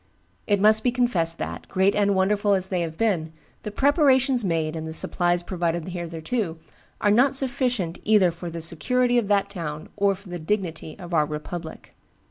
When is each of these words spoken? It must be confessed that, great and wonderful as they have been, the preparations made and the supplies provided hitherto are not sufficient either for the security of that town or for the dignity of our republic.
It 0.47 0.59
must 0.59 0.83
be 0.83 0.91
confessed 0.91 1.37
that, 1.37 1.67
great 1.67 1.93
and 1.93 2.15
wonderful 2.15 2.55
as 2.55 2.69
they 2.69 2.81
have 2.81 2.97
been, 2.97 3.31
the 3.61 3.69
preparations 3.69 4.43
made 4.43 4.75
and 4.75 4.87
the 4.87 4.95
supplies 4.95 5.43
provided 5.43 5.87
hitherto 5.89 6.57
are 6.99 7.11
not 7.11 7.35
sufficient 7.35 7.99
either 8.03 8.31
for 8.31 8.49
the 8.49 8.63
security 8.63 9.19
of 9.19 9.27
that 9.27 9.47
town 9.51 9.89
or 9.95 10.15
for 10.15 10.29
the 10.29 10.39
dignity 10.39 10.95
of 10.97 11.13
our 11.13 11.27
republic. 11.27 11.91